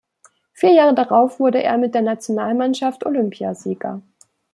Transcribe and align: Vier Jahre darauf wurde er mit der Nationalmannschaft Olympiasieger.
Vier 0.53 0.71
Jahre 0.73 0.95
darauf 0.95 1.39
wurde 1.39 1.61
er 1.61 1.77
mit 1.77 1.93
der 1.93 2.01
Nationalmannschaft 2.01 3.05
Olympiasieger. 3.05 4.01